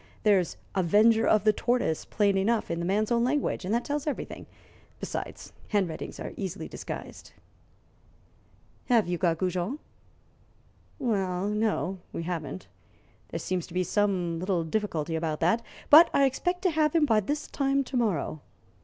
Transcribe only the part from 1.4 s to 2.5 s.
the tortoise' plain